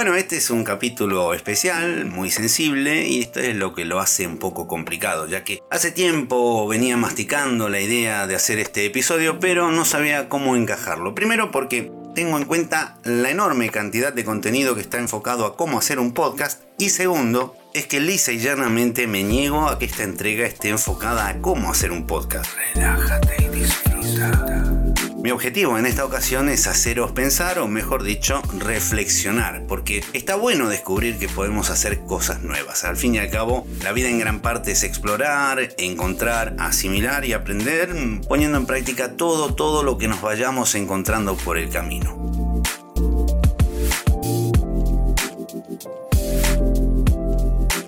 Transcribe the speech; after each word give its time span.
Bueno, 0.00 0.14
este 0.16 0.38
es 0.38 0.48
un 0.48 0.64
capítulo 0.64 1.34
especial, 1.34 2.06
muy 2.06 2.30
sensible, 2.30 3.06
y 3.06 3.20
esto 3.20 3.38
es 3.38 3.54
lo 3.54 3.74
que 3.74 3.84
lo 3.84 4.00
hace 4.00 4.26
un 4.26 4.38
poco 4.38 4.66
complicado, 4.66 5.26
ya 5.26 5.44
que 5.44 5.62
hace 5.68 5.90
tiempo 5.90 6.66
venía 6.66 6.96
masticando 6.96 7.68
la 7.68 7.80
idea 7.80 8.26
de 8.26 8.34
hacer 8.34 8.58
este 8.58 8.86
episodio, 8.86 9.38
pero 9.40 9.70
no 9.70 9.84
sabía 9.84 10.30
cómo 10.30 10.56
encajarlo. 10.56 11.14
Primero 11.14 11.50
porque 11.50 11.92
tengo 12.14 12.38
en 12.38 12.46
cuenta 12.46 12.96
la 13.04 13.28
enorme 13.28 13.68
cantidad 13.68 14.10
de 14.10 14.24
contenido 14.24 14.74
que 14.74 14.80
está 14.80 14.96
enfocado 14.96 15.44
a 15.44 15.54
cómo 15.54 15.78
hacer 15.78 15.98
un 15.98 16.14
podcast, 16.14 16.62
y 16.78 16.88
segundo, 16.88 17.54
es 17.74 17.86
que 17.86 18.00
lisa 18.00 18.32
y 18.32 18.38
llanamente 18.38 19.06
me 19.06 19.22
niego 19.22 19.68
a 19.68 19.78
que 19.78 19.84
esta 19.84 20.04
entrega 20.04 20.46
esté 20.46 20.70
enfocada 20.70 21.28
a 21.28 21.42
cómo 21.42 21.70
hacer 21.70 21.92
un 21.92 22.06
podcast. 22.06 22.50
Relájate 22.74 23.36
y 23.44 23.48
disfruta. 23.50 24.79
Mi 25.22 25.32
objetivo 25.32 25.76
en 25.76 25.84
esta 25.84 26.06
ocasión 26.06 26.48
es 26.48 26.66
haceros 26.66 27.12
pensar, 27.12 27.58
o 27.58 27.68
mejor 27.68 28.04
dicho, 28.04 28.40
reflexionar, 28.56 29.66
porque 29.68 30.02
está 30.14 30.34
bueno 30.34 30.70
descubrir 30.70 31.18
que 31.18 31.28
podemos 31.28 31.68
hacer 31.68 32.00
cosas 32.00 32.40
nuevas. 32.40 32.84
Al 32.84 32.96
fin 32.96 33.14
y 33.14 33.18
al 33.18 33.28
cabo, 33.28 33.66
la 33.82 33.92
vida 33.92 34.08
en 34.08 34.18
gran 34.18 34.40
parte 34.40 34.72
es 34.72 34.82
explorar, 34.82 35.74
encontrar, 35.76 36.56
asimilar 36.58 37.26
y 37.26 37.34
aprender, 37.34 37.94
poniendo 38.26 38.56
en 38.56 38.64
práctica 38.64 39.12
todo, 39.18 39.54
todo 39.54 39.82
lo 39.82 39.98
que 39.98 40.08
nos 40.08 40.22
vayamos 40.22 40.74
encontrando 40.74 41.36
por 41.36 41.58
el 41.58 41.68
camino. 41.68 42.16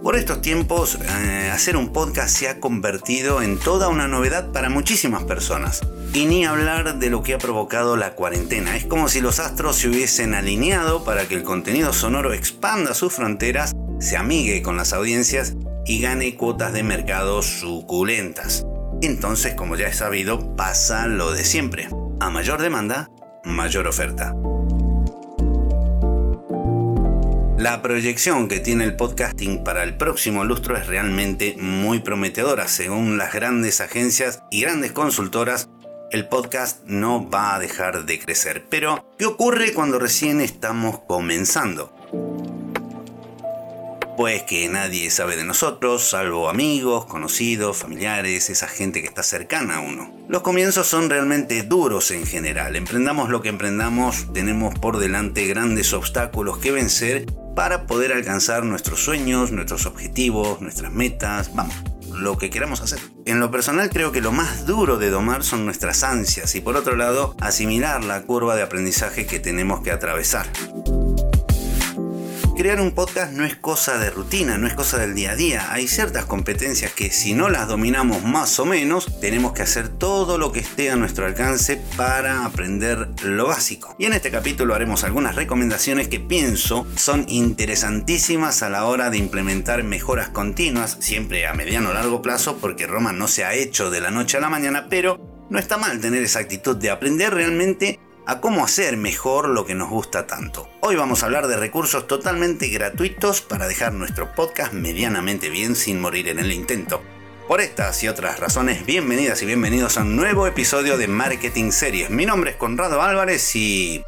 Por 0.02 0.16
estos 0.16 0.42
tiempos, 0.42 0.98
eh, 1.00 1.50
hacer 1.50 1.78
un 1.78 1.94
podcast 1.94 2.36
se 2.36 2.48
ha 2.48 2.60
convertido 2.60 3.40
en 3.40 3.58
toda 3.58 3.88
una 3.88 4.06
novedad 4.06 4.52
para 4.52 4.68
muchísimas 4.68 5.22
personas. 5.22 5.80
Y 6.14 6.26
ni 6.26 6.44
hablar 6.44 6.98
de 6.98 7.08
lo 7.08 7.22
que 7.22 7.32
ha 7.32 7.38
provocado 7.38 7.96
la 7.96 8.14
cuarentena. 8.14 8.76
Es 8.76 8.84
como 8.84 9.08
si 9.08 9.22
los 9.22 9.38
astros 9.38 9.76
se 9.76 9.88
hubiesen 9.88 10.34
alineado 10.34 11.04
para 11.04 11.26
que 11.26 11.34
el 11.34 11.42
contenido 11.42 11.94
sonoro 11.94 12.34
expanda 12.34 12.92
sus 12.92 13.14
fronteras, 13.14 13.72
se 13.98 14.18
amigue 14.18 14.60
con 14.60 14.76
las 14.76 14.92
audiencias 14.92 15.54
y 15.86 16.02
gane 16.02 16.36
cuotas 16.36 16.74
de 16.74 16.82
mercado 16.82 17.42
suculentas. 17.42 18.66
Entonces, 19.00 19.54
como 19.54 19.74
ya 19.76 19.88
es 19.88 19.96
sabido, 19.96 20.54
pasa 20.54 21.06
lo 21.06 21.32
de 21.32 21.44
siempre. 21.44 21.88
A 22.20 22.28
mayor 22.28 22.60
demanda, 22.60 23.10
mayor 23.44 23.86
oferta. 23.86 24.34
La 27.56 27.80
proyección 27.80 28.48
que 28.48 28.60
tiene 28.60 28.84
el 28.84 28.96
podcasting 28.96 29.64
para 29.64 29.82
el 29.82 29.96
próximo 29.96 30.44
lustro 30.44 30.76
es 30.76 30.88
realmente 30.88 31.56
muy 31.58 32.00
prometedora. 32.00 32.68
Según 32.68 33.16
las 33.16 33.32
grandes 33.32 33.80
agencias 33.80 34.42
y 34.50 34.62
grandes 34.62 34.92
consultoras, 34.92 35.70
el 36.12 36.28
podcast 36.28 36.84
no 36.84 37.28
va 37.30 37.54
a 37.54 37.58
dejar 37.58 38.04
de 38.04 38.18
crecer. 38.18 38.66
Pero, 38.68 39.14
¿qué 39.18 39.24
ocurre 39.24 39.72
cuando 39.72 39.98
recién 39.98 40.42
estamos 40.42 41.00
comenzando? 41.08 41.90
Pues 44.18 44.42
que 44.42 44.68
nadie 44.68 45.10
sabe 45.10 45.36
de 45.36 45.44
nosotros, 45.44 46.02
salvo 46.10 46.50
amigos, 46.50 47.06
conocidos, 47.06 47.78
familiares, 47.78 48.50
esa 48.50 48.68
gente 48.68 49.00
que 49.00 49.08
está 49.08 49.22
cercana 49.22 49.76
a 49.76 49.80
uno. 49.80 50.12
Los 50.28 50.42
comienzos 50.42 50.86
son 50.86 51.08
realmente 51.08 51.62
duros 51.62 52.10
en 52.10 52.26
general. 52.26 52.76
Emprendamos 52.76 53.30
lo 53.30 53.40
que 53.40 53.48
emprendamos, 53.48 54.30
tenemos 54.34 54.78
por 54.78 54.98
delante 54.98 55.46
grandes 55.46 55.94
obstáculos 55.94 56.58
que 56.58 56.72
vencer 56.72 57.24
para 57.56 57.86
poder 57.86 58.12
alcanzar 58.12 58.64
nuestros 58.64 59.02
sueños, 59.02 59.50
nuestros 59.50 59.86
objetivos, 59.86 60.60
nuestras 60.60 60.92
metas, 60.92 61.54
vamos, 61.54 61.74
lo 62.22 62.38
que 62.38 62.50
queramos 62.50 62.80
hacer. 62.80 63.00
En 63.26 63.40
lo 63.40 63.50
personal 63.50 63.90
creo 63.90 64.12
que 64.12 64.20
lo 64.20 64.32
más 64.32 64.66
duro 64.66 64.98
de 64.98 65.10
domar 65.10 65.44
son 65.44 65.64
nuestras 65.64 66.02
ansias 66.02 66.54
y 66.54 66.60
por 66.60 66.76
otro 66.76 66.96
lado 66.96 67.36
asimilar 67.40 68.04
la 68.04 68.22
curva 68.22 68.56
de 68.56 68.62
aprendizaje 68.62 69.26
que 69.26 69.40
tenemos 69.40 69.82
que 69.82 69.90
atravesar 69.90 70.46
crear 72.62 72.80
un 72.80 72.92
podcast 72.92 73.32
no 73.32 73.44
es 73.44 73.56
cosa 73.56 73.98
de 73.98 74.08
rutina, 74.08 74.56
no 74.56 74.68
es 74.68 74.74
cosa 74.74 74.96
del 74.98 75.16
día 75.16 75.32
a 75.32 75.34
día. 75.34 75.72
Hay 75.72 75.88
ciertas 75.88 76.26
competencias 76.26 76.92
que 76.92 77.10
si 77.10 77.34
no 77.34 77.48
las 77.48 77.66
dominamos 77.66 78.22
más 78.22 78.56
o 78.60 78.64
menos, 78.64 79.18
tenemos 79.20 79.52
que 79.52 79.62
hacer 79.62 79.88
todo 79.88 80.38
lo 80.38 80.52
que 80.52 80.60
esté 80.60 80.88
a 80.88 80.94
nuestro 80.94 81.26
alcance 81.26 81.82
para 81.96 82.44
aprender 82.44 83.08
lo 83.24 83.48
básico. 83.48 83.96
Y 83.98 84.04
en 84.04 84.12
este 84.12 84.30
capítulo 84.30 84.76
haremos 84.76 85.02
algunas 85.02 85.34
recomendaciones 85.34 86.06
que 86.06 86.20
pienso 86.20 86.86
son 86.94 87.24
interesantísimas 87.26 88.62
a 88.62 88.70
la 88.70 88.84
hora 88.84 89.10
de 89.10 89.18
implementar 89.18 89.82
mejoras 89.82 90.28
continuas, 90.28 90.98
siempre 91.00 91.48
a 91.48 91.54
mediano 91.54 91.90
o 91.90 91.94
largo 91.94 92.22
plazo, 92.22 92.58
porque 92.58 92.86
Roma 92.86 93.12
no 93.12 93.26
se 93.26 93.42
ha 93.42 93.54
hecho 93.54 93.90
de 93.90 94.00
la 94.00 94.12
noche 94.12 94.36
a 94.36 94.40
la 94.40 94.50
mañana, 94.50 94.86
pero 94.88 95.18
no 95.50 95.58
está 95.58 95.78
mal 95.78 96.00
tener 96.00 96.22
esa 96.22 96.38
actitud 96.38 96.76
de 96.76 96.90
aprender 96.90 97.34
realmente 97.34 97.98
a 98.26 98.40
cómo 98.40 98.64
hacer 98.64 98.96
mejor 98.96 99.48
lo 99.48 99.64
que 99.66 99.74
nos 99.74 99.90
gusta 99.90 100.26
tanto. 100.26 100.68
Hoy 100.80 100.96
vamos 100.96 101.22
a 101.22 101.26
hablar 101.26 101.48
de 101.48 101.56
recursos 101.56 102.06
totalmente 102.06 102.68
gratuitos 102.68 103.40
para 103.40 103.66
dejar 103.66 103.92
nuestro 103.92 104.34
podcast 104.34 104.72
medianamente 104.72 105.50
bien 105.50 105.74
sin 105.74 106.00
morir 106.00 106.28
en 106.28 106.38
el 106.38 106.52
intento. 106.52 107.02
Por 107.48 107.60
estas 107.60 108.02
y 108.02 108.08
otras 108.08 108.38
razones, 108.38 108.86
bienvenidas 108.86 109.42
y 109.42 109.46
bienvenidos 109.46 109.98
a 109.98 110.02
un 110.02 110.16
nuevo 110.16 110.46
episodio 110.46 110.96
de 110.96 111.08
Marketing 111.08 111.70
Series. 111.70 112.10
Mi 112.10 112.24
nombre 112.24 112.52
es 112.52 112.56
Conrado 112.56 113.02
Álvarez 113.02 113.56
y 113.56 114.04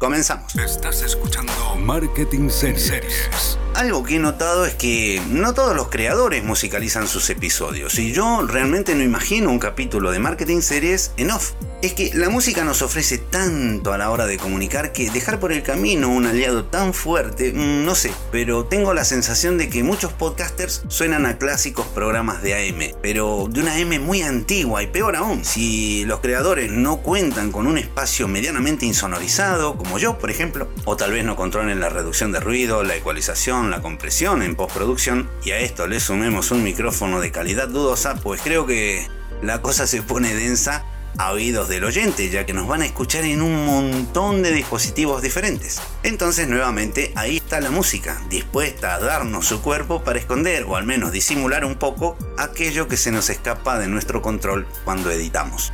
Comenzamos. 0.00 0.56
Estás 0.56 1.02
escuchando 1.02 1.52
Marketing 1.76 2.48
Series. 2.48 3.58
Algo 3.74 4.02
que 4.02 4.16
he 4.16 4.18
notado 4.18 4.64
es 4.64 4.74
que 4.74 5.20
no 5.28 5.52
todos 5.52 5.76
los 5.76 5.88
creadores 5.88 6.42
musicalizan 6.42 7.06
sus 7.06 7.28
episodios 7.28 7.98
y 7.98 8.10
yo 8.10 8.46
realmente 8.46 8.94
no 8.94 9.02
imagino 9.02 9.50
un 9.50 9.58
capítulo 9.58 10.10
de 10.10 10.18
Marketing 10.18 10.62
Series 10.62 11.12
en 11.18 11.32
off. 11.32 11.52
Es 11.82 11.94
que 11.94 12.10
la 12.12 12.28
música 12.28 12.62
nos 12.62 12.82
ofrece 12.82 13.16
tanto 13.16 13.94
a 13.94 13.98
la 13.98 14.10
hora 14.10 14.26
de 14.26 14.36
comunicar 14.36 14.92
que 14.92 15.10
dejar 15.10 15.40
por 15.40 15.50
el 15.50 15.62
camino 15.62 16.10
un 16.10 16.26
aliado 16.26 16.66
tan 16.66 16.92
fuerte, 16.92 17.54
mm, 17.54 17.86
no 17.86 17.94
sé, 17.94 18.12
pero 18.30 18.66
tengo 18.66 18.92
la 18.92 19.02
sensación 19.02 19.56
de 19.56 19.70
que 19.70 19.82
muchos 19.82 20.12
podcasters 20.12 20.82
suenan 20.88 21.24
a 21.24 21.38
clásicos 21.38 21.86
programas 21.86 22.42
de 22.42 22.52
AM, 22.52 22.94
pero 23.00 23.48
de 23.48 23.60
una 23.62 23.76
AM 23.76 23.98
muy 23.98 24.20
antigua 24.20 24.82
y 24.82 24.88
peor 24.88 25.16
aún, 25.16 25.42
si 25.42 26.04
los 26.04 26.20
creadores 26.20 26.70
no 26.70 26.98
cuentan 26.98 27.50
con 27.50 27.66
un 27.66 27.78
espacio 27.78 28.28
medianamente 28.28 28.84
insonorizado, 28.84 29.78
como 29.78 29.98
yo 29.98 30.18
por 30.18 30.30
ejemplo, 30.30 30.68
o 30.84 30.98
tal 30.98 31.12
vez 31.12 31.24
no 31.24 31.34
controlen 31.34 31.80
la 31.80 31.88
reducción 31.88 32.30
de 32.30 32.40
ruido, 32.40 32.84
la 32.84 32.96
ecualización, 32.96 33.70
la 33.70 33.80
compresión 33.80 34.42
en 34.42 34.54
postproducción, 34.54 35.30
y 35.44 35.52
a 35.52 35.60
esto 35.60 35.86
le 35.86 35.98
sumemos 35.98 36.50
un 36.50 36.62
micrófono 36.62 37.22
de 37.22 37.32
calidad 37.32 37.68
dudosa, 37.68 38.16
pues 38.16 38.42
creo 38.42 38.66
que 38.66 39.08
la 39.40 39.62
cosa 39.62 39.86
se 39.86 40.02
pone 40.02 40.34
densa 40.34 40.84
a 41.18 41.32
oídos 41.32 41.68
del 41.68 41.84
oyente, 41.84 42.28
ya 42.30 42.46
que 42.46 42.52
nos 42.52 42.66
van 42.66 42.82
a 42.82 42.86
escuchar 42.86 43.24
en 43.24 43.42
un 43.42 43.66
montón 43.66 44.42
de 44.42 44.52
dispositivos 44.52 45.22
diferentes. 45.22 45.80
Entonces 46.02 46.48
nuevamente 46.48 47.12
ahí 47.16 47.36
está 47.36 47.60
la 47.60 47.70
música, 47.70 48.20
dispuesta 48.28 48.94
a 48.94 49.00
darnos 49.00 49.46
su 49.46 49.62
cuerpo 49.62 50.02
para 50.02 50.18
esconder 50.18 50.64
o 50.64 50.76
al 50.76 50.84
menos 50.84 51.12
disimular 51.12 51.64
un 51.64 51.76
poco 51.76 52.16
aquello 52.38 52.88
que 52.88 52.96
se 52.96 53.10
nos 53.10 53.30
escapa 53.30 53.78
de 53.78 53.88
nuestro 53.88 54.22
control 54.22 54.66
cuando 54.84 55.10
editamos. 55.10 55.72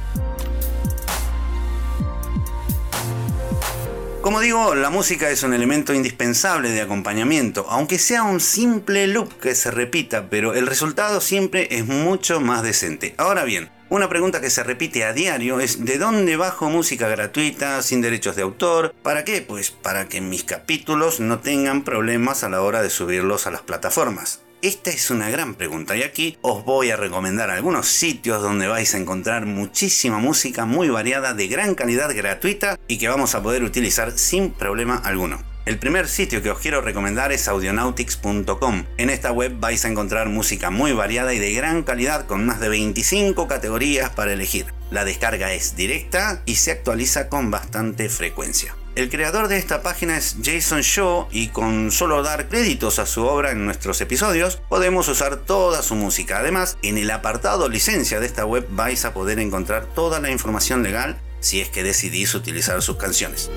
Como 4.26 4.41
digo, 4.41 4.75
la 4.75 4.91
música 4.91 5.30
es 5.30 5.44
un 5.44 5.54
elemento 5.54 5.94
indispensable 5.94 6.70
de 6.70 6.80
acompañamiento, 6.80 7.64
aunque 7.69 7.96
sea 7.96 8.25
un 8.25 8.41
simple 8.41 9.06
loop 9.06 9.38
que 9.38 9.54
se 9.54 9.70
repita, 9.70 10.28
pero 10.28 10.52
el 10.54 10.66
resultado 10.66 11.20
siempre 11.20 11.69
es 11.70 11.86
mucho 11.86 12.41
más 12.41 12.64
decente. 12.64 13.14
Ahora 13.19 13.44
bien, 13.44 13.70
una 13.88 14.08
pregunta 14.08 14.41
que 14.41 14.50
se 14.50 14.64
repite 14.64 15.04
a 15.04 15.12
diario 15.12 15.60
es 15.60 15.84
¿de 15.84 15.98
dónde 15.98 16.36
bajo 16.36 16.69
música 16.69 17.08
gratuita, 17.08 17.82
sin 17.82 18.00
derechos 18.00 18.34
de 18.36 18.42
autor? 18.42 18.94
¿Para 19.02 19.24
qué? 19.24 19.42
Pues 19.42 19.70
para 19.70 20.08
que 20.08 20.20
mis 20.20 20.44
capítulos 20.44 21.20
no 21.20 21.38
tengan 21.38 21.84
problemas 21.84 22.42
a 22.42 22.48
la 22.48 22.62
hora 22.62 22.82
de 22.82 22.91
subirlos 22.91 23.46
a 23.46 23.50
las 23.50 23.62
plataformas. 23.62 24.43
Esta 24.62 24.90
es 24.90 25.11
una 25.11 25.31
gran 25.31 25.55
pregunta 25.55 25.96
y 25.96 26.02
aquí 26.02 26.38
os 26.40 26.64
voy 26.64 26.90
a 26.90 26.96
recomendar 26.96 27.50
algunos 27.50 27.87
sitios 27.87 28.43
donde 28.43 28.66
vais 28.66 28.94
a 28.94 28.99
encontrar 28.99 29.46
muchísima 29.46 30.19
música 30.19 30.64
muy 30.64 30.88
variada 30.88 31.34
de 31.34 31.46
gran 31.46 31.75
calidad 31.75 32.14
gratuita 32.14 32.78
y 32.88 32.99
que 32.99 33.08
vamos 33.08 33.34
a 33.34 33.43
poder 33.43 33.62
utilizar 33.62 34.11
sin 34.19 34.50
problema 34.50 34.96
alguno. 34.96 35.56
El 35.66 35.80
primer 35.80 36.06
sitio 36.06 36.44
que 36.44 36.50
os 36.52 36.60
quiero 36.60 36.80
recomendar 36.80 37.32
es 37.32 37.48
audionautics.com. 37.48 38.84
En 38.98 39.10
esta 39.10 39.32
web 39.32 39.52
vais 39.58 39.84
a 39.84 39.88
encontrar 39.88 40.28
música 40.28 40.70
muy 40.70 40.92
variada 40.92 41.34
y 41.34 41.40
de 41.40 41.52
gran 41.54 41.82
calidad 41.82 42.26
con 42.26 42.46
más 42.46 42.60
de 42.60 42.68
25 42.68 43.48
categorías 43.48 44.10
para 44.10 44.32
elegir. 44.32 44.66
La 44.92 45.04
descarga 45.04 45.52
es 45.52 45.74
directa 45.74 46.40
y 46.46 46.54
se 46.54 46.70
actualiza 46.70 47.28
con 47.28 47.50
bastante 47.50 48.08
frecuencia. 48.08 48.76
El 48.94 49.10
creador 49.10 49.48
de 49.48 49.58
esta 49.58 49.82
página 49.82 50.16
es 50.16 50.36
Jason 50.40 50.82
Shaw 50.82 51.26
y 51.32 51.48
con 51.48 51.90
solo 51.90 52.22
dar 52.22 52.48
créditos 52.48 53.00
a 53.00 53.06
su 53.06 53.24
obra 53.24 53.50
en 53.50 53.64
nuestros 53.64 54.00
episodios 54.00 54.62
podemos 54.68 55.08
usar 55.08 55.34
toda 55.34 55.82
su 55.82 55.96
música. 55.96 56.38
Además, 56.38 56.78
en 56.82 56.96
el 56.96 57.10
apartado 57.10 57.68
licencia 57.68 58.20
de 58.20 58.26
esta 58.26 58.46
web 58.46 58.68
vais 58.70 59.04
a 59.04 59.12
poder 59.12 59.40
encontrar 59.40 59.86
toda 59.86 60.20
la 60.20 60.30
información 60.30 60.84
legal 60.84 61.18
si 61.40 61.60
es 61.60 61.70
que 61.70 61.82
decidís 61.82 62.36
utilizar 62.36 62.80
sus 62.82 62.98
canciones. 62.98 63.50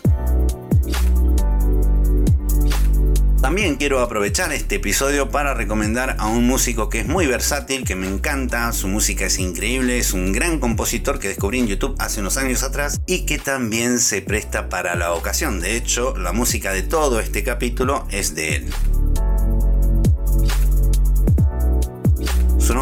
También 3.43 3.75
quiero 3.75 3.99
aprovechar 3.99 4.53
este 4.53 4.77
episodio 4.77 5.31
para 5.31 5.53
recomendar 5.53 6.15
a 6.21 6.29
un 6.29 6.47
músico 6.47 6.89
que 6.89 7.01
es 7.01 7.09
muy 7.09 7.27
versátil, 7.27 7.85
que 7.85 7.97
me 7.97 8.07
encanta, 8.07 8.73
su 8.73 8.87
música 8.87 9.27
es 9.27 9.41
increíble, 9.41 9.99
es 9.99 10.13
un 10.13 10.31
gran 10.31 10.61
compositor 10.61 11.19
que 11.19 11.27
descubrí 11.27 11.59
en 11.59 11.67
YouTube 11.67 11.97
hace 11.99 12.21
unos 12.21 12.37
años 12.37 12.63
atrás 12.63 13.01
y 13.05 13.27
que 13.27 13.39
también 13.39 13.99
se 13.99 14.23
presta 14.23 14.69
para 14.69 14.95
la 14.95 15.13
ocasión. 15.15 15.59
De 15.59 15.77
hecho, 15.77 16.17
la 16.17 16.31
música 16.31 16.73
de 16.73 16.83
todo 16.83 17.19
este 17.19 17.43
capítulo 17.43 18.07
es 18.13 18.37
de 18.37 18.55
él. 18.55 18.73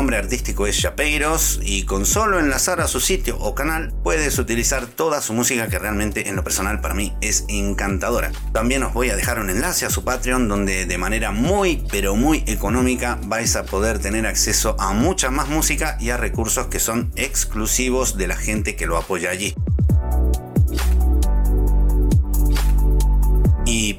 Nombre 0.09 0.25
artístico 0.25 0.67
es 0.67 0.79
Chapeiros 0.79 1.61
y 1.63 1.83
con 1.83 2.07
solo 2.07 2.39
enlazar 2.39 2.81
a 2.81 2.89
su 2.89 2.99
sitio 2.99 3.37
o 3.41 3.55
canal 3.55 3.93
puedes 4.03 4.39
utilizar 4.39 4.87
toda 4.87 5.21
su 5.21 5.35
música 5.35 5.69
que 5.69 5.79
realmente 5.79 6.31
en 6.31 6.37
lo 6.37 6.43
personal 6.43 6.81
para 6.81 6.95
mí 6.95 7.13
es 7.21 7.45
encantadora. 7.49 8.33
También 8.55 8.83
os 8.85 8.95
voy 8.95 9.11
a 9.11 9.17
dejar 9.17 9.39
un 9.39 9.51
enlace 9.51 9.85
a 9.85 9.91
su 9.91 10.05
Patreon 10.05 10.49
donde 10.49 10.87
de 10.87 10.97
manera 10.97 11.31
muy 11.31 11.85
pero 11.91 12.17
muy 12.17 12.43
económica 12.47 13.19
vais 13.27 13.55
a 13.55 13.67
poder 13.67 13.99
tener 13.99 14.27
acceso 14.27 14.77
a 14.79 14.95
mucha 14.95 15.31
más 15.31 15.51
música 15.51 15.99
y 16.01 16.09
a 16.09 16.17
recursos 16.17 16.69
que 16.69 16.81
son 16.81 17.13
exclusivos 17.15 18.17
de 18.17 18.29
la 18.29 18.37
gente 18.37 18.77
que 18.77 18.87
lo 18.87 18.97
apoya 18.97 19.29
allí. 19.29 19.55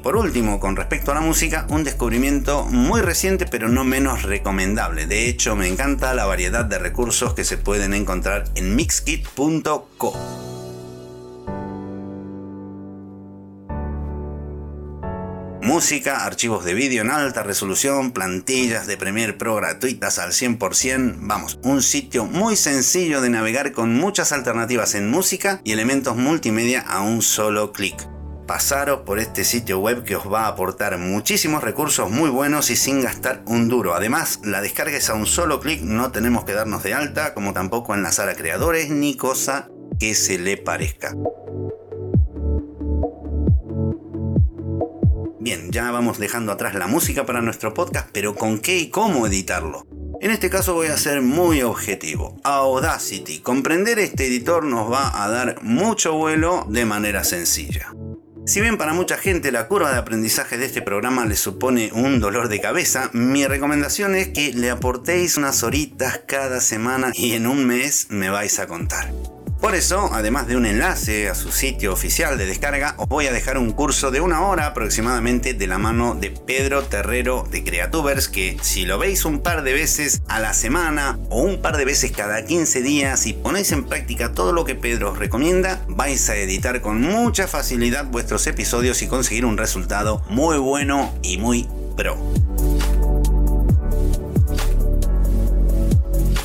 Por 0.02 0.16
último, 0.16 0.60
con 0.60 0.76
respecto 0.76 1.12
a 1.12 1.14
la 1.14 1.20
música, 1.20 1.66
un 1.68 1.84
descubrimiento 1.84 2.64
muy 2.64 3.00
reciente 3.00 3.46
pero 3.46 3.68
no 3.68 3.84
menos 3.84 4.22
recomendable. 4.22 5.06
De 5.06 5.28
hecho, 5.28 5.56
me 5.56 5.68
encanta 5.68 6.14
la 6.14 6.26
variedad 6.26 6.64
de 6.64 6.78
recursos 6.78 7.34
que 7.34 7.44
se 7.44 7.58
pueden 7.58 7.94
encontrar 7.94 8.44
en 8.54 8.76
mixkit.co. 8.76 10.12
Música, 15.62 16.24
archivos 16.24 16.64
de 16.64 16.74
vídeo 16.74 17.02
en 17.02 17.10
alta 17.10 17.42
resolución, 17.42 18.12
plantillas 18.12 18.86
de 18.86 18.96
Premiere 18.96 19.34
Pro 19.34 19.56
gratuitas 19.56 20.18
al 20.18 20.32
100%. 20.32 21.18
Vamos, 21.20 21.58
un 21.62 21.82
sitio 21.82 22.24
muy 22.24 22.56
sencillo 22.56 23.20
de 23.20 23.30
navegar 23.30 23.72
con 23.72 23.94
muchas 23.94 24.32
alternativas 24.32 24.94
en 24.94 25.10
música 25.10 25.60
y 25.62 25.72
elementos 25.72 26.16
multimedia 26.16 26.80
a 26.80 27.02
un 27.02 27.22
solo 27.22 27.72
clic 27.72 28.08
pasaros 28.50 29.02
por 29.02 29.20
este 29.20 29.44
sitio 29.44 29.78
web 29.78 30.02
que 30.02 30.16
os 30.16 30.26
va 30.26 30.46
a 30.46 30.48
aportar 30.48 30.98
muchísimos 30.98 31.62
recursos 31.62 32.10
muy 32.10 32.30
buenos 32.30 32.70
y 32.70 32.74
sin 32.74 33.00
gastar 33.00 33.44
un 33.46 33.68
duro. 33.68 33.94
Además, 33.94 34.40
la 34.42 34.60
descarga 34.60 34.96
es 34.96 35.08
a 35.08 35.14
un 35.14 35.26
solo 35.26 35.60
clic, 35.60 35.82
no 35.82 36.10
tenemos 36.10 36.42
que 36.42 36.52
darnos 36.52 36.82
de 36.82 36.92
alta, 36.92 37.32
como 37.32 37.52
tampoco 37.52 37.94
enlazar 37.94 38.28
a 38.28 38.34
creadores 38.34 38.90
ni 38.90 39.16
cosa 39.16 39.68
que 40.00 40.16
se 40.16 40.36
le 40.36 40.56
parezca. 40.56 41.14
Bien, 45.38 45.70
ya 45.70 45.92
vamos 45.92 46.18
dejando 46.18 46.50
atrás 46.50 46.74
la 46.74 46.88
música 46.88 47.24
para 47.24 47.42
nuestro 47.42 47.72
podcast, 47.72 48.08
pero 48.12 48.34
¿con 48.34 48.58
qué 48.58 48.78
y 48.78 48.90
cómo 48.90 49.28
editarlo? 49.28 49.86
En 50.20 50.32
este 50.32 50.50
caso 50.50 50.74
voy 50.74 50.88
a 50.88 50.98
ser 50.98 51.22
muy 51.22 51.62
objetivo. 51.62 52.36
Audacity. 52.42 53.38
Comprender 53.38 54.00
este 54.00 54.26
editor 54.26 54.64
nos 54.64 54.90
va 54.90 55.22
a 55.22 55.28
dar 55.28 55.62
mucho 55.62 56.14
vuelo 56.14 56.66
de 56.68 56.84
manera 56.84 57.22
sencilla. 57.22 57.92
Si 58.50 58.60
bien 58.60 58.78
para 58.78 58.94
mucha 58.94 59.16
gente 59.16 59.52
la 59.52 59.68
curva 59.68 59.92
de 59.92 59.98
aprendizaje 59.98 60.58
de 60.58 60.66
este 60.66 60.82
programa 60.82 61.24
le 61.24 61.36
supone 61.36 61.92
un 61.92 62.18
dolor 62.18 62.48
de 62.48 62.60
cabeza, 62.60 63.08
mi 63.12 63.46
recomendación 63.46 64.16
es 64.16 64.30
que 64.30 64.52
le 64.52 64.70
aportéis 64.70 65.36
unas 65.36 65.62
horitas 65.62 66.22
cada 66.26 66.60
semana 66.60 67.12
y 67.14 67.34
en 67.34 67.46
un 67.46 67.64
mes 67.64 68.08
me 68.10 68.28
vais 68.28 68.58
a 68.58 68.66
contar. 68.66 69.12
Por 69.60 69.74
eso, 69.74 70.08
además 70.12 70.46
de 70.46 70.56
un 70.56 70.64
enlace 70.64 71.28
a 71.28 71.34
su 71.34 71.52
sitio 71.52 71.92
oficial 71.92 72.38
de 72.38 72.46
descarga, 72.46 72.94
os 72.96 73.06
voy 73.08 73.26
a 73.26 73.32
dejar 73.32 73.58
un 73.58 73.72
curso 73.72 74.10
de 74.10 74.22
una 74.22 74.40
hora 74.46 74.66
aproximadamente 74.66 75.52
de 75.52 75.66
la 75.66 75.76
mano 75.76 76.14
de 76.14 76.30
Pedro 76.30 76.82
Terrero 76.84 77.46
de 77.50 77.62
Creatubers, 77.62 78.28
que 78.28 78.56
si 78.62 78.86
lo 78.86 78.98
veis 78.98 79.26
un 79.26 79.40
par 79.40 79.62
de 79.62 79.74
veces 79.74 80.22
a 80.28 80.40
la 80.40 80.54
semana 80.54 81.18
o 81.28 81.42
un 81.42 81.60
par 81.60 81.76
de 81.76 81.84
veces 81.84 82.10
cada 82.10 82.42
15 82.42 82.80
días 82.80 83.26
y 83.26 83.34
ponéis 83.34 83.70
en 83.72 83.84
práctica 83.84 84.32
todo 84.32 84.54
lo 84.54 84.64
que 84.64 84.74
Pedro 84.74 85.12
os 85.12 85.18
recomienda, 85.18 85.82
vais 85.88 86.30
a 86.30 86.36
editar 86.36 86.80
con 86.80 87.02
mucha 87.02 87.46
facilidad 87.46 88.06
vuestros 88.06 88.46
episodios 88.46 89.02
y 89.02 89.08
conseguir 89.08 89.44
un 89.44 89.58
resultado 89.58 90.22
muy 90.30 90.56
bueno 90.56 91.14
y 91.22 91.36
muy 91.36 91.68
pro. 91.98 92.16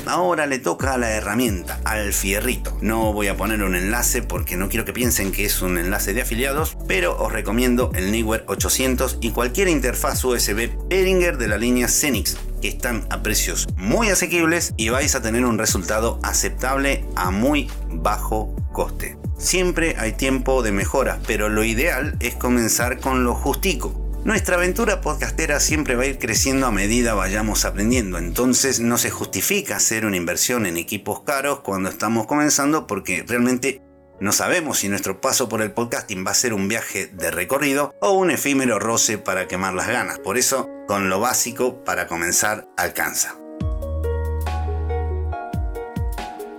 Ahora 0.08 0.46
le 0.46 0.60
toca 0.60 0.94
a 0.94 0.98
la 0.98 1.12
herramienta, 1.12 1.80
al 1.84 2.14
fierrito. 2.14 2.78
No 2.82 3.12
voy 3.12 3.28
a 3.28 3.38
poner 3.38 3.64
un 3.64 3.76
enlace 3.76 4.22
porque 4.22 4.56
no 4.56 4.70
quiero 4.70 4.86
que 4.86 4.94
piensen 4.94 5.32
que 5.32 5.46
es 5.46 5.62
un 5.62 5.78
enlace 5.78 6.14
de 6.14 6.22
afiliados, 6.22 6.78
pero 6.88 7.18
os 7.18 7.32
recomiendo 7.32 7.92
el 7.96 8.12
Newer 8.12 8.46
800 8.48 9.18
y 9.22 9.32
cualquier 9.32 9.68
interfaz 9.68 10.24
USB 10.24 10.70
Behringer 10.90 11.38
de 11.38 11.48
la 11.48 11.58
línea 11.58 11.88
Xenix 11.88 12.38
que 12.62 12.68
están 12.68 13.08
a 13.10 13.24
precios 13.24 13.68
muy 13.78 14.10
asequibles 14.10 14.74
y 14.78 14.90
vais 14.90 15.16
a 15.16 15.22
tener 15.22 15.46
un 15.46 15.58
resultado 15.58 16.20
aceptable 16.24 17.06
a 17.16 17.32
muy 17.32 17.70
bajo 17.90 18.56
coste. 18.72 19.18
Siempre 19.38 19.96
hay 19.98 20.14
tiempo 20.14 20.64
de 20.64 20.72
mejora, 20.72 21.20
pero 21.28 21.50
lo 21.50 21.64
ideal 21.64 22.16
es 22.20 22.36
comenzar 22.36 23.00
con 23.00 23.24
lo 23.24 23.34
justico 23.34 24.05
nuestra 24.26 24.56
aventura 24.56 25.02
podcastera 25.02 25.60
siempre 25.60 25.96
va 25.96 26.04
a 26.04 26.08
ir 26.08 26.18
creciendo 26.18 26.66
a 26.66 26.72
medida 26.72 27.14
vayamos 27.14 27.64
aprendiendo, 27.64 28.18
entonces 28.18 28.80
no 28.80 28.98
se 28.98 29.12
justifica 29.12 29.78
hacer 29.78 30.06
una 30.06 30.18
inversión 30.18 30.66
en 30.66 30.78
equipos 30.78 31.22
caros 31.22 31.60
cuando 31.60 31.90
estamos 31.90 32.26
comenzando 32.26 32.88
porque 32.88 33.24
realmente 33.26 33.82
no 34.20 34.32
sabemos 34.32 34.80
si 34.80 34.90
nuestro 34.90 35.22
paso 35.22 35.48
por 35.48 35.62
el 35.62 35.74
podcasting 35.74 36.26
va 36.26 36.32
a 36.32 36.36
ser 36.36 36.54
un 36.54 36.68
viaje 36.68 37.08
de 37.08 37.32
recorrido 37.32 37.94
o 38.02 38.14
un 38.14 38.32
efímero 38.32 38.80
roce 38.80 39.18
para 39.18 39.48
quemar 39.48 39.74
las 39.74 39.88
ganas. 39.88 40.20
Por 40.20 40.38
eso, 40.38 40.70
con 40.88 41.10
lo 41.10 41.20
básico 41.20 41.84
para 41.84 42.08
comenzar 42.08 42.68
alcanza. 42.78 43.45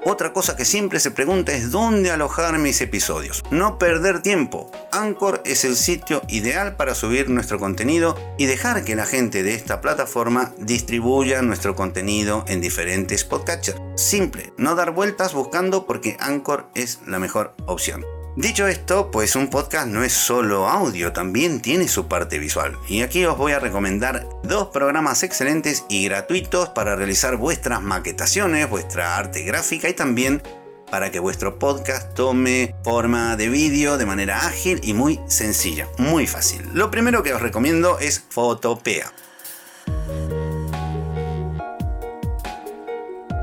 Otra 0.08 0.32
cosa 0.32 0.54
que 0.54 0.64
siempre 0.64 1.00
se 1.00 1.10
pregunta 1.10 1.52
es 1.52 1.72
dónde 1.72 2.12
alojar 2.12 2.56
mis 2.60 2.80
episodios. 2.80 3.42
No 3.50 3.76
perder 3.76 4.22
tiempo. 4.22 4.70
Anchor 4.92 5.42
es 5.44 5.64
el 5.64 5.74
sitio 5.74 6.22
ideal 6.28 6.76
para 6.76 6.94
subir 6.94 7.28
nuestro 7.28 7.58
contenido 7.58 8.16
y 8.38 8.46
dejar 8.46 8.84
que 8.84 8.94
la 8.94 9.04
gente 9.04 9.42
de 9.42 9.54
esta 9.54 9.80
plataforma 9.80 10.54
distribuya 10.58 11.42
nuestro 11.42 11.74
contenido 11.74 12.44
en 12.46 12.60
diferentes 12.60 13.24
podcatchers. 13.24 13.80
Simple, 13.96 14.52
no 14.56 14.76
dar 14.76 14.92
vueltas 14.92 15.34
buscando 15.34 15.86
porque 15.86 16.16
Anchor 16.20 16.68
es 16.76 17.00
la 17.04 17.18
mejor 17.18 17.56
opción. 17.66 18.04
Dicho 18.36 18.66
esto, 18.66 19.10
pues 19.10 19.34
un 19.34 19.48
podcast 19.48 19.88
no 19.88 20.04
es 20.04 20.12
solo 20.12 20.68
audio, 20.68 21.10
también 21.10 21.62
tiene 21.62 21.88
su 21.88 22.06
parte 22.06 22.38
visual. 22.38 22.76
Y 22.86 23.00
aquí 23.00 23.24
os 23.24 23.38
voy 23.38 23.52
a 23.52 23.58
recomendar 23.58 24.28
dos 24.42 24.68
programas 24.68 25.22
excelentes 25.22 25.86
y 25.88 26.04
gratuitos 26.04 26.68
para 26.68 26.96
realizar 26.96 27.38
vuestras 27.38 27.80
maquetaciones, 27.80 28.68
vuestra 28.68 29.16
arte 29.16 29.42
gráfica 29.42 29.88
y 29.88 29.94
también 29.94 30.42
para 30.90 31.10
que 31.10 31.18
vuestro 31.18 31.58
podcast 31.58 32.12
tome 32.12 32.74
forma 32.84 33.36
de 33.36 33.48
vídeo 33.48 33.96
de 33.96 34.04
manera 34.04 34.46
ágil 34.46 34.82
y 34.82 34.92
muy 34.92 35.18
sencilla, 35.28 35.88
muy 35.96 36.26
fácil. 36.26 36.60
Lo 36.74 36.90
primero 36.90 37.22
que 37.22 37.32
os 37.32 37.40
recomiendo 37.40 37.98
es 38.00 38.22
Photopea. 38.28 39.14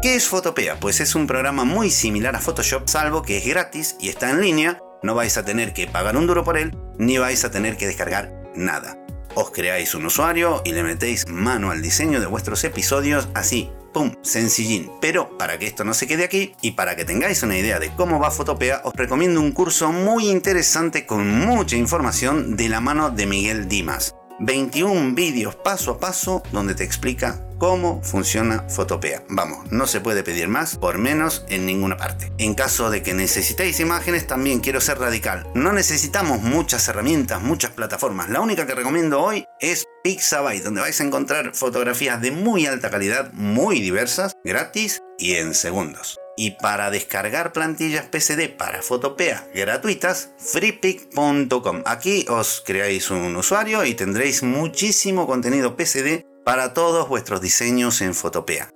¿Qué 0.03 0.15
es 0.15 0.27
Photopea? 0.27 0.79
Pues 0.81 0.99
es 0.99 1.15
un 1.15 1.25
programa 1.27 1.63
muy 1.63 1.89
similar 1.89 2.35
a 2.35 2.39
Photoshop, 2.39 2.89
salvo 2.89 3.23
que 3.23 3.37
es 3.37 3.47
gratis 3.47 3.95
y 3.99 4.09
está 4.09 4.29
en 4.29 4.41
línea. 4.41 4.82
No 5.03 5.15
vais 5.15 5.37
a 5.37 5.45
tener 5.45 5.73
que 5.73 5.87
pagar 5.87 6.17
un 6.17 6.27
duro 6.27 6.43
por 6.43 6.57
él, 6.57 6.75
ni 6.97 7.17
vais 7.17 7.43
a 7.45 7.51
tener 7.51 7.77
que 7.77 7.87
descargar 7.87 8.33
nada. 8.55 8.97
Os 9.35 9.51
creáis 9.51 9.93
un 9.95 10.05
usuario 10.05 10.61
y 10.65 10.71
le 10.71 10.83
metéis 10.83 11.27
mano 11.27 11.71
al 11.71 11.81
diseño 11.81 12.19
de 12.19 12.27
vuestros 12.27 12.63
episodios 12.63 13.29
así 13.33 13.71
¡Pum! 13.93 14.15
Sencillín. 14.23 14.91
Pero 14.99 15.37
para 15.37 15.59
que 15.59 15.67
esto 15.67 15.83
no 15.83 15.93
se 15.93 16.07
quede 16.07 16.23
aquí 16.23 16.55
y 16.61 16.71
para 16.71 16.95
que 16.95 17.05
tengáis 17.05 17.43
una 17.43 17.57
idea 17.57 17.79
de 17.79 17.91
cómo 17.95 18.19
va 18.19 18.31
Fotopea, 18.31 18.81
os 18.83 18.93
recomiendo 18.95 19.39
un 19.39 19.51
curso 19.51 19.91
muy 19.91 20.29
interesante 20.29 21.05
con 21.05 21.29
mucha 21.29 21.75
información 21.75 22.57
de 22.57 22.69
la 22.69 22.81
mano 22.81 23.11
de 23.11 23.27
Miguel 23.27 23.67
Dimas. 23.67 24.15
21 24.39 25.15
vídeos 25.15 25.55
paso 25.55 25.91
a 25.91 25.99
paso 25.99 26.43
donde 26.51 26.75
te 26.75 26.83
explica 26.83 27.39
cómo 27.57 28.01
funciona 28.03 28.67
Fotopea. 28.67 29.23
Vamos, 29.29 29.71
no 29.71 29.87
se 29.87 30.01
puede 30.01 30.23
pedir 30.23 30.47
más 30.47 30.75
por 30.75 30.97
menos 30.97 31.45
en 31.47 31.65
ninguna 31.65 31.95
parte. 31.95 32.31
En 32.37 32.55
caso 32.55 32.89
de 32.89 33.01
que 33.01 33.13
necesitéis 33.13 33.79
imágenes, 33.79 34.27
también 34.27 34.59
quiero 34.59 34.81
ser 34.81 34.99
radical. 34.99 35.47
No 35.55 35.71
necesitamos 35.71 36.41
muchas 36.41 36.87
herramientas, 36.87 37.41
muchas 37.41 37.71
plataformas. 37.71 38.29
La 38.29 38.41
única 38.41 38.67
que 38.67 38.75
recomiendo 38.75 39.21
hoy 39.21 39.45
es 39.61 39.85
Pixabay, 40.03 40.59
donde 40.59 40.81
vais 40.81 40.99
a 40.99 41.05
encontrar 41.05 41.55
fotografías 41.55 42.21
de 42.21 42.31
muy 42.31 42.65
alta 42.65 42.89
calidad, 42.89 43.31
muy 43.33 43.79
diversas, 43.79 44.33
gratis 44.43 45.01
y 45.17 45.35
en 45.35 45.53
segundos. 45.53 46.19
Y 46.35 46.51
para 46.51 46.89
descargar 46.89 47.53
plantillas 47.53 48.05
PCD 48.05 48.49
para 48.57 48.81
Fotopea 48.81 49.47
gratuitas, 49.53 50.31
freepic.com. 50.37 51.83
Aquí 51.85 52.25
os 52.29 52.63
creáis 52.65 53.11
un 53.11 53.35
usuario 53.35 53.85
y 53.85 53.93
tendréis 53.93 54.43
muchísimo 54.43 55.27
contenido 55.27 55.75
PCD 55.75 56.25
para 56.43 56.73
todos 56.73 57.07
vuestros 57.07 57.41
diseños 57.41 58.01
en 58.01 58.13
Fotopea. 58.13 58.69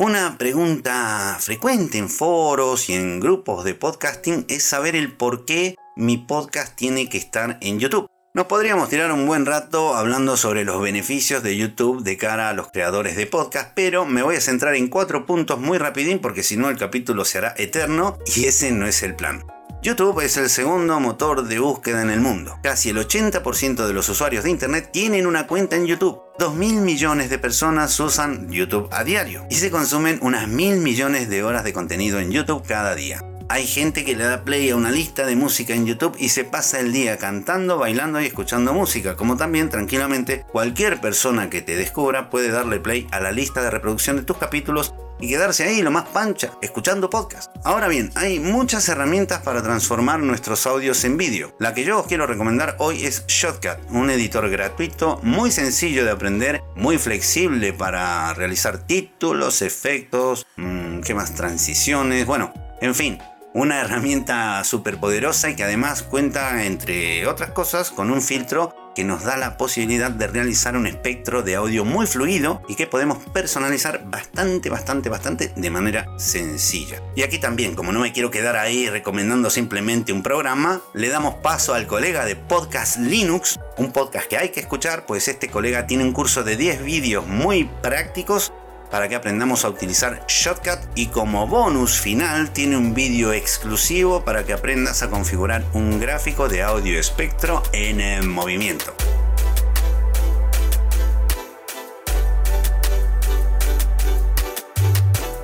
Una 0.00 0.36
pregunta 0.36 1.38
frecuente 1.40 1.98
en 1.98 2.08
foros 2.10 2.90
y 2.90 2.94
en 2.94 3.20
grupos 3.20 3.64
de 3.64 3.74
podcasting 3.74 4.44
es 4.48 4.64
saber 4.64 4.96
el 4.96 5.16
por 5.16 5.44
qué 5.44 5.76
mi 5.96 6.18
podcast 6.18 6.74
tiene 6.74 7.08
que 7.08 7.16
estar 7.16 7.58
en 7.60 7.78
YouTube. 7.78 8.08
Nos 8.36 8.46
podríamos 8.46 8.88
tirar 8.88 9.12
un 9.12 9.26
buen 9.26 9.46
rato 9.46 9.94
hablando 9.94 10.36
sobre 10.36 10.64
los 10.64 10.82
beneficios 10.82 11.44
de 11.44 11.56
YouTube 11.56 12.02
de 12.02 12.16
cara 12.16 12.48
a 12.48 12.52
los 12.52 12.72
creadores 12.72 13.14
de 13.14 13.28
podcast, 13.28 13.70
pero 13.76 14.06
me 14.06 14.24
voy 14.24 14.34
a 14.34 14.40
centrar 14.40 14.74
en 14.74 14.88
cuatro 14.88 15.24
puntos 15.24 15.60
muy 15.60 15.78
rapidín 15.78 16.18
porque 16.18 16.42
si 16.42 16.56
no 16.56 16.68
el 16.68 16.76
capítulo 16.76 17.24
se 17.24 17.38
hará 17.38 17.54
eterno 17.56 18.18
y 18.26 18.46
ese 18.46 18.72
no 18.72 18.88
es 18.88 19.04
el 19.04 19.14
plan. 19.14 19.44
YouTube 19.84 20.18
es 20.18 20.36
el 20.36 20.50
segundo 20.50 20.98
motor 20.98 21.44
de 21.44 21.60
búsqueda 21.60 22.02
en 22.02 22.10
el 22.10 22.20
mundo. 22.20 22.58
Casi 22.60 22.88
el 22.88 22.96
80% 22.96 23.86
de 23.86 23.92
los 23.92 24.08
usuarios 24.08 24.42
de 24.42 24.50
Internet 24.50 24.90
tienen 24.92 25.28
una 25.28 25.46
cuenta 25.46 25.76
en 25.76 25.86
YouTube. 25.86 26.20
2.000 26.40 26.80
millones 26.80 27.30
de 27.30 27.38
personas 27.38 28.00
usan 28.00 28.50
YouTube 28.50 28.88
a 28.90 29.04
diario 29.04 29.46
y 29.48 29.54
se 29.54 29.70
consumen 29.70 30.18
unas 30.22 30.48
mil 30.48 30.78
millones 30.78 31.28
de 31.28 31.44
horas 31.44 31.62
de 31.62 31.72
contenido 31.72 32.18
en 32.18 32.32
YouTube 32.32 32.66
cada 32.66 32.96
día. 32.96 33.22
Hay 33.48 33.66
gente 33.66 34.04
que 34.04 34.16
le 34.16 34.24
da 34.24 34.42
play 34.42 34.70
a 34.70 34.76
una 34.76 34.90
lista 34.90 35.26
de 35.26 35.36
música 35.36 35.74
en 35.74 35.84
YouTube 35.86 36.16
y 36.18 36.30
se 36.30 36.44
pasa 36.44 36.80
el 36.80 36.92
día 36.92 37.18
cantando, 37.18 37.78
bailando 37.78 38.20
y 38.20 38.26
escuchando 38.26 38.72
música, 38.72 39.16
como 39.16 39.36
también 39.36 39.68
tranquilamente 39.68 40.46
cualquier 40.50 41.00
persona 41.00 41.50
que 41.50 41.60
te 41.60 41.76
descubra 41.76 42.30
puede 42.30 42.48
darle 42.48 42.80
play 42.80 43.06
a 43.10 43.20
la 43.20 43.32
lista 43.32 43.62
de 43.62 43.70
reproducción 43.70 44.16
de 44.16 44.22
tus 44.22 44.38
capítulos 44.38 44.94
y 45.20 45.28
quedarse 45.28 45.64
ahí 45.64 45.82
lo 45.82 45.90
más 45.90 46.04
pancha, 46.08 46.52
escuchando 46.62 47.10
podcast. 47.10 47.54
Ahora 47.64 47.88
bien, 47.88 48.10
hay 48.14 48.40
muchas 48.40 48.88
herramientas 48.88 49.42
para 49.42 49.62
transformar 49.62 50.20
nuestros 50.20 50.66
audios 50.66 51.04
en 51.04 51.18
vídeo. 51.18 51.54
La 51.58 51.74
que 51.74 51.84
yo 51.84 52.00
os 52.00 52.06
quiero 52.06 52.26
recomendar 52.26 52.76
hoy 52.78 53.04
es 53.04 53.26
Shotcut, 53.26 53.78
un 53.90 54.08
editor 54.10 54.48
gratuito 54.48 55.20
muy 55.22 55.50
sencillo 55.50 56.04
de 56.04 56.10
aprender, 56.10 56.62
muy 56.76 56.96
flexible 56.96 57.74
para 57.74 58.32
realizar 58.34 58.78
títulos, 58.78 59.60
efectos, 59.60 60.46
mmm, 60.56 61.00
¿qué 61.00 61.14
más? 61.14 61.34
Transiciones, 61.34 62.26
bueno, 62.26 62.52
en 62.80 62.94
fin, 62.94 63.18
una 63.54 63.80
herramienta 63.80 64.62
súper 64.64 64.98
poderosa 64.98 65.48
y 65.48 65.56
que 65.56 65.62
además 65.62 66.02
cuenta, 66.02 66.64
entre 66.64 67.26
otras 67.26 67.52
cosas, 67.52 67.90
con 67.90 68.10
un 68.10 68.20
filtro 68.20 68.74
que 68.96 69.04
nos 69.04 69.24
da 69.24 69.36
la 69.36 69.56
posibilidad 69.56 70.10
de 70.10 70.26
realizar 70.26 70.76
un 70.76 70.86
espectro 70.86 71.42
de 71.42 71.56
audio 71.56 71.84
muy 71.84 72.06
fluido 72.06 72.62
y 72.68 72.74
que 72.74 72.86
podemos 72.86 73.18
personalizar 73.32 74.04
bastante, 74.06 74.70
bastante, 74.70 75.08
bastante 75.08 75.52
de 75.54 75.70
manera 75.70 76.06
sencilla. 76.16 77.00
Y 77.14 77.22
aquí 77.22 77.38
también, 77.38 77.74
como 77.74 77.92
no 77.92 78.00
me 78.00 78.12
quiero 78.12 78.30
quedar 78.30 78.56
ahí 78.56 78.88
recomendando 78.88 79.50
simplemente 79.50 80.12
un 80.12 80.22
programa, 80.22 80.80
le 80.92 81.08
damos 81.08 81.36
paso 81.36 81.74
al 81.74 81.86
colega 81.86 82.24
de 82.24 82.36
Podcast 82.36 82.98
Linux, 82.98 83.58
un 83.76 83.92
podcast 83.92 84.28
que 84.28 84.36
hay 84.36 84.50
que 84.50 84.60
escuchar, 84.60 85.06
pues 85.06 85.28
este 85.28 85.48
colega 85.48 85.86
tiene 85.86 86.04
un 86.04 86.12
curso 86.12 86.44
de 86.44 86.56
10 86.56 86.84
vídeos 86.84 87.26
muy 87.26 87.68
prácticos 87.82 88.52
para 88.94 89.08
que 89.08 89.16
aprendamos 89.16 89.64
a 89.64 89.70
utilizar 89.70 90.24
Shotcut 90.28 90.78
y 90.94 91.08
como 91.08 91.48
bonus 91.48 91.98
final 91.98 92.52
tiene 92.52 92.76
un 92.76 92.94
vídeo 92.94 93.32
exclusivo 93.32 94.24
para 94.24 94.46
que 94.46 94.52
aprendas 94.52 95.02
a 95.02 95.10
configurar 95.10 95.64
un 95.72 95.98
gráfico 95.98 96.48
de 96.48 96.62
audio 96.62 97.00
espectro 97.00 97.60
en 97.72 98.30
movimiento. 98.30 98.94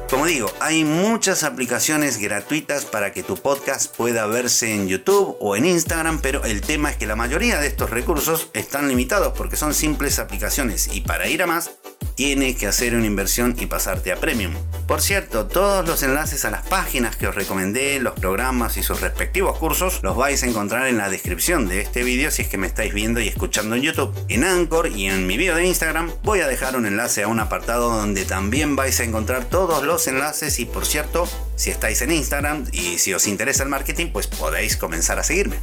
Como 0.09 0.26
digo, 0.26 0.49
hay 0.61 0.85
muchas 0.85 1.42
aplicaciones 1.42 2.19
gratuitas 2.19 2.85
para 2.85 3.12
que 3.12 3.25
tu 3.25 3.37
podcast 3.37 3.92
pueda 3.97 4.26
verse 4.26 4.73
en 4.73 4.87
YouTube 4.87 5.37
o 5.40 5.57
en 5.57 5.64
Instagram, 5.64 6.21
pero 6.21 6.45
el 6.45 6.61
tema 6.61 6.90
es 6.90 6.99
que 6.99 7.07
la 7.07 7.16
mayoría 7.16 7.59
de 7.59 7.66
estos 7.66 7.90
recursos 7.90 8.49
están 8.52 8.87
limitados 8.87 9.33
porque 9.37 9.57
son 9.57 9.75
simples 9.75 10.21
aplicaciones 10.21 10.95
y 10.95 11.00
para 11.00 11.26
ir 11.26 11.42
a 11.42 11.49
más 11.49 11.73
tienes 12.21 12.57
que 12.57 12.67
hacer 12.67 12.95
una 12.95 13.07
inversión 13.07 13.57
y 13.59 13.65
pasarte 13.65 14.12
a 14.12 14.17
Premium. 14.17 14.53
Por 14.87 15.00
cierto, 15.00 15.47
todos 15.47 15.89
los 15.89 16.03
enlaces 16.03 16.45
a 16.45 16.50
las 16.50 16.67
páginas 16.67 17.17
que 17.17 17.27
os 17.27 17.35
recomendé, 17.35 17.99
los 17.99 18.12
programas 18.12 18.77
y 18.77 18.83
sus 18.83 19.00
respectivos 19.00 19.57
cursos 19.57 20.00
los 20.03 20.19
vais 20.19 20.43
a 20.43 20.47
encontrar 20.47 20.87
en 20.89 20.99
la 20.99 21.09
descripción 21.09 21.67
de 21.67 21.81
este 21.81 22.05
vídeo 22.05 22.31
si 22.31 22.43
es 22.43 22.49
que 22.49 22.59
me 22.59 22.67
estáis 22.67 22.93
viendo 22.93 23.21
y 23.21 23.29
escuchando 23.29 23.75
en 23.75 23.81
YouTube. 23.81 24.15
En 24.29 24.45
Anchor 24.45 24.89
y 24.89 25.07
en 25.07 25.27
mi 25.27 25.39
vídeo 25.39 25.57
de 25.57 25.67
Instagram 25.67 26.12
voy 26.23 26.41
a 26.41 26.47
dejar 26.47 26.77
un 26.77 26.85
enlace 26.85 27.23
a 27.23 27.29
un 27.29 27.41
apartado 27.41 27.89
donde 27.91 28.27
también 28.27 28.77
vais 28.77 29.00
a 29.00 29.05
encontrar 29.05 29.47
todos 29.47 29.83
los 29.83 30.07
enlaces 30.07 30.59
y 30.59 30.67
por 30.67 30.85
cierto, 30.85 31.27
si 31.57 31.71
estáis 31.71 32.03
en 32.03 32.12
Instagram 32.12 32.67
y 32.71 32.99
si 32.99 33.15
os 33.15 33.27
interesa 33.27 33.62
el 33.62 33.71
marketing, 33.71 34.09
pues 34.12 34.27
podéis 34.27 34.77
comenzar 34.77 35.19
a 35.19 35.23
seguirme. 35.23 35.57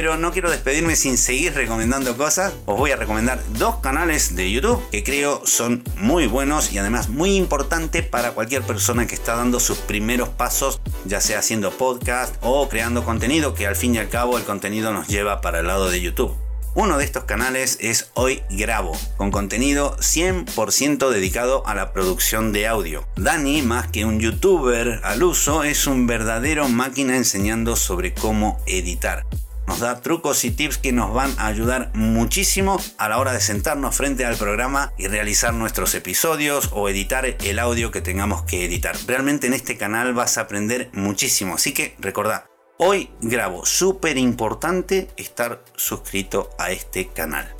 Pero 0.00 0.16
no 0.16 0.32
quiero 0.32 0.50
despedirme 0.50 0.96
sin 0.96 1.18
seguir 1.18 1.52
recomendando 1.52 2.16
cosas. 2.16 2.54
Os 2.64 2.78
voy 2.78 2.90
a 2.90 2.96
recomendar 2.96 3.38
dos 3.58 3.80
canales 3.80 4.34
de 4.34 4.50
YouTube 4.50 4.82
que 4.90 5.04
creo 5.04 5.42
son 5.44 5.84
muy 5.98 6.26
buenos 6.26 6.72
y 6.72 6.78
además 6.78 7.10
muy 7.10 7.36
importantes 7.36 8.02
para 8.02 8.30
cualquier 8.30 8.62
persona 8.62 9.06
que 9.06 9.14
está 9.14 9.36
dando 9.36 9.60
sus 9.60 9.76
primeros 9.76 10.30
pasos, 10.30 10.80
ya 11.04 11.20
sea 11.20 11.40
haciendo 11.40 11.70
podcast 11.70 12.34
o 12.40 12.66
creando 12.70 13.04
contenido, 13.04 13.52
que 13.52 13.66
al 13.66 13.76
fin 13.76 13.94
y 13.94 13.98
al 13.98 14.08
cabo 14.08 14.38
el 14.38 14.44
contenido 14.44 14.90
nos 14.94 15.06
lleva 15.06 15.42
para 15.42 15.60
el 15.60 15.66
lado 15.66 15.90
de 15.90 16.00
YouTube. 16.00 16.34
Uno 16.74 16.96
de 16.96 17.04
estos 17.04 17.24
canales 17.24 17.76
es 17.78 18.10
Hoy 18.14 18.42
Grabo, 18.48 18.96
con 19.18 19.30
contenido 19.30 19.98
100% 19.98 21.10
dedicado 21.10 21.62
a 21.66 21.74
la 21.74 21.92
producción 21.92 22.52
de 22.54 22.66
audio. 22.66 23.06
Dani, 23.16 23.60
más 23.60 23.88
que 23.88 24.06
un 24.06 24.18
youtuber 24.18 24.98
al 25.04 25.22
uso, 25.22 25.62
es 25.62 25.86
un 25.86 26.06
verdadero 26.06 26.70
máquina 26.70 27.18
enseñando 27.18 27.76
sobre 27.76 28.14
cómo 28.14 28.62
editar 28.64 29.26
nos 29.70 29.78
da 29.78 30.00
trucos 30.00 30.44
y 30.44 30.50
tips 30.50 30.78
que 30.78 30.90
nos 30.90 31.14
van 31.14 31.32
a 31.38 31.46
ayudar 31.46 31.92
muchísimo 31.94 32.80
a 32.98 33.08
la 33.08 33.18
hora 33.18 33.32
de 33.32 33.40
sentarnos 33.40 33.94
frente 33.94 34.24
al 34.24 34.34
programa 34.34 34.92
y 34.98 35.06
realizar 35.06 35.54
nuestros 35.54 35.94
episodios 35.94 36.70
o 36.72 36.88
editar 36.88 37.24
el 37.24 37.58
audio 37.60 37.92
que 37.92 38.00
tengamos 38.00 38.42
que 38.42 38.64
editar. 38.64 38.96
Realmente 39.06 39.46
en 39.46 39.52
este 39.52 39.76
canal 39.76 40.12
vas 40.12 40.38
a 40.38 40.40
aprender 40.40 40.90
muchísimo, 40.92 41.54
así 41.54 41.72
que 41.72 41.94
recordad, 42.00 42.46
hoy 42.78 43.10
grabo, 43.20 43.64
súper 43.64 44.18
importante 44.18 45.06
estar 45.16 45.62
suscrito 45.76 46.50
a 46.58 46.72
este 46.72 47.06
canal. 47.06 47.59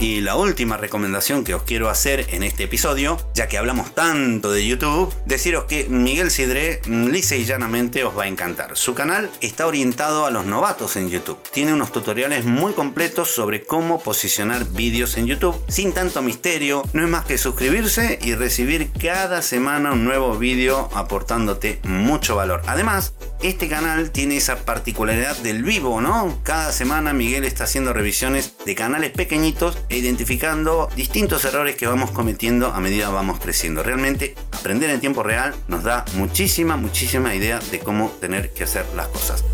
Y 0.00 0.20
la 0.20 0.36
última 0.36 0.76
recomendación 0.76 1.44
que 1.44 1.54
os 1.54 1.62
quiero 1.62 1.88
hacer 1.88 2.26
en 2.30 2.42
este 2.42 2.64
episodio, 2.64 3.16
ya 3.34 3.48
que 3.48 3.58
hablamos 3.58 3.94
tanto 3.94 4.50
de 4.50 4.66
YouTube, 4.66 5.14
deciros 5.24 5.64
que 5.64 5.88
Miguel 5.88 6.30
Sidré 6.30 6.80
mm, 6.86 7.06
lisa 7.06 7.36
y 7.36 7.44
llanamente 7.44 8.04
os 8.04 8.16
va 8.16 8.24
a 8.24 8.28
encantar. 8.28 8.76
Su 8.76 8.94
canal 8.94 9.30
está 9.40 9.66
orientado 9.66 10.26
a 10.26 10.30
los 10.30 10.46
novatos 10.46 10.96
en 10.96 11.10
YouTube. 11.10 11.38
Tiene 11.52 11.72
unos 11.72 11.92
tutoriales 11.92 12.44
muy 12.44 12.72
completos 12.72 13.30
sobre 13.30 13.64
cómo 13.64 14.00
posicionar 14.00 14.64
vídeos 14.66 15.16
en 15.16 15.26
YouTube 15.26 15.62
sin 15.68 15.92
tanto 15.92 16.22
misterio. 16.22 16.82
No 16.92 17.04
es 17.04 17.08
más 17.08 17.24
que 17.24 17.38
suscribirse 17.38 18.18
y 18.20 18.34
recibir 18.34 18.90
cada 18.92 19.42
semana 19.42 19.92
un 19.92 20.04
nuevo 20.04 20.36
vídeo 20.36 20.90
aportándote 20.92 21.80
mucho 21.84 22.36
valor. 22.36 22.62
Además, 22.66 23.14
este 23.44 23.68
canal 23.68 24.10
tiene 24.10 24.38
esa 24.38 24.64
particularidad 24.64 25.36
del 25.36 25.62
vivo, 25.62 26.00
¿no? 26.00 26.40
Cada 26.44 26.72
semana 26.72 27.12
Miguel 27.12 27.44
está 27.44 27.64
haciendo 27.64 27.92
revisiones 27.92 28.54
de 28.64 28.74
canales 28.74 29.10
pequeñitos 29.10 29.76
identificando 29.90 30.88
distintos 30.96 31.44
errores 31.44 31.76
que 31.76 31.86
vamos 31.86 32.10
cometiendo 32.10 32.68
a 32.68 32.80
medida 32.80 33.08
que 33.08 33.12
vamos 33.12 33.40
creciendo. 33.40 33.82
Realmente 33.82 34.34
aprender 34.50 34.88
en 34.88 35.00
tiempo 35.00 35.22
real 35.22 35.54
nos 35.68 35.84
da 35.84 36.06
muchísima, 36.14 36.78
muchísima 36.78 37.34
idea 37.34 37.58
de 37.70 37.80
cómo 37.80 38.08
tener 38.18 38.50
que 38.54 38.64
hacer 38.64 38.86
las 38.96 39.08
cosas. 39.08 39.44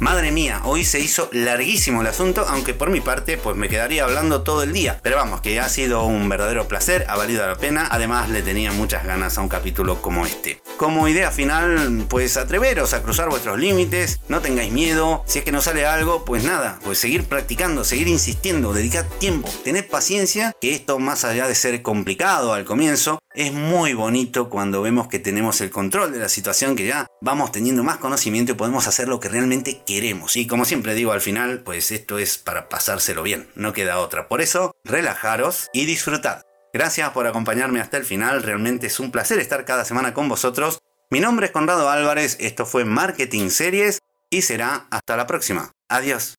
Madre 0.00 0.30
mía, 0.30 0.60
hoy 0.64 0.84
se 0.84 1.00
hizo 1.00 1.28
larguísimo 1.32 2.02
el 2.02 2.06
asunto, 2.06 2.46
aunque 2.48 2.72
por 2.72 2.88
mi 2.88 3.00
parte 3.00 3.36
pues 3.36 3.56
me 3.56 3.68
quedaría 3.68 4.04
hablando 4.04 4.42
todo 4.42 4.62
el 4.62 4.72
día. 4.72 5.00
Pero 5.02 5.16
vamos, 5.16 5.40
que 5.40 5.58
ha 5.58 5.68
sido 5.68 6.04
un 6.04 6.28
verdadero 6.28 6.68
placer, 6.68 7.04
ha 7.08 7.16
valido 7.16 7.44
la 7.44 7.56
pena, 7.56 7.88
además 7.90 8.30
le 8.30 8.42
tenía 8.42 8.70
muchas 8.70 9.04
ganas 9.04 9.36
a 9.36 9.40
un 9.40 9.48
capítulo 9.48 10.00
como 10.00 10.24
este. 10.24 10.62
Como 10.76 11.08
idea 11.08 11.32
final, 11.32 12.06
pues 12.08 12.36
atreveros 12.36 12.94
a 12.94 13.02
cruzar 13.02 13.28
vuestros 13.28 13.58
límites, 13.58 14.20
no 14.28 14.40
tengáis 14.40 14.72
miedo, 14.72 15.24
si 15.26 15.40
es 15.40 15.44
que 15.44 15.50
no 15.50 15.60
sale 15.60 15.84
algo, 15.84 16.24
pues 16.24 16.44
nada, 16.44 16.78
pues 16.84 16.98
seguir 16.98 17.24
practicando, 17.24 17.82
seguir 17.82 18.06
insistiendo, 18.06 18.72
dedicar 18.72 19.04
tiempo, 19.18 19.50
tened 19.64 19.84
paciencia, 19.88 20.54
que 20.60 20.74
esto 20.74 21.00
más 21.00 21.24
allá 21.24 21.48
de 21.48 21.56
ser 21.56 21.82
complicado 21.82 22.52
al 22.54 22.64
comienzo, 22.64 23.18
es 23.38 23.52
muy 23.52 23.94
bonito 23.94 24.50
cuando 24.50 24.82
vemos 24.82 25.06
que 25.06 25.20
tenemos 25.20 25.60
el 25.60 25.70
control 25.70 26.10
de 26.10 26.18
la 26.18 26.28
situación, 26.28 26.74
que 26.74 26.88
ya 26.88 27.06
vamos 27.20 27.52
teniendo 27.52 27.84
más 27.84 27.98
conocimiento 27.98 28.50
y 28.50 28.56
podemos 28.56 28.88
hacer 28.88 29.06
lo 29.06 29.20
que 29.20 29.28
realmente 29.28 29.84
queremos. 29.86 30.36
Y 30.36 30.48
como 30.48 30.64
siempre 30.64 30.96
digo 30.96 31.12
al 31.12 31.20
final, 31.20 31.60
pues 31.60 31.92
esto 31.92 32.18
es 32.18 32.36
para 32.36 32.68
pasárselo 32.68 33.22
bien, 33.22 33.48
no 33.54 33.72
queda 33.72 34.00
otra. 34.00 34.26
Por 34.26 34.40
eso, 34.40 34.74
relajaros 34.82 35.68
y 35.72 35.86
disfrutad. 35.86 36.42
Gracias 36.74 37.10
por 37.10 37.28
acompañarme 37.28 37.80
hasta 37.80 37.96
el 37.96 38.04
final, 38.04 38.42
realmente 38.42 38.88
es 38.88 38.98
un 38.98 39.12
placer 39.12 39.38
estar 39.38 39.64
cada 39.64 39.84
semana 39.84 40.14
con 40.14 40.28
vosotros. 40.28 40.80
Mi 41.08 41.20
nombre 41.20 41.46
es 41.46 41.52
Conrado 41.52 41.88
Álvarez, 41.90 42.38
esto 42.40 42.66
fue 42.66 42.84
Marketing 42.84 43.50
Series 43.50 44.00
y 44.30 44.42
será 44.42 44.88
hasta 44.90 45.16
la 45.16 45.28
próxima. 45.28 45.70
Adiós. 45.88 46.34